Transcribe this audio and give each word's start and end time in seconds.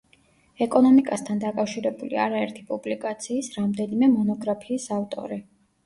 ეკონომიკასთან 0.65 1.41
დაკავშირებული 1.43 2.19
არაერთი 2.25 2.67
პუბლიკაციის, 2.73 3.53
რამდენიმე 3.61 4.13
მონოგრაფიის 4.19 4.93
ავტორი. 5.03 5.45